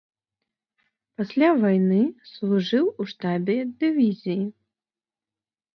Пасля 1.19 1.49
вайны 1.65 1.99
служыў 2.31 2.85
у 3.05 3.09
штабе 3.13 3.57
дывізіі. 3.83 4.41